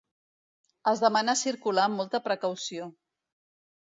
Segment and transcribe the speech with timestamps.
[0.91, 2.89] Es demana circular amb molta precaució.